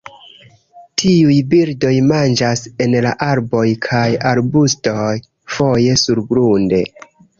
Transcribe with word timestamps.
Tiuj 1.01 1.33
birdoj 1.51 1.91
manĝas 2.13 2.63
en 2.85 2.97
arboj 3.27 3.67
kaj 3.89 4.07
arbustoj, 4.33 5.15
foje 5.59 5.99
surgrunde. 6.07 6.81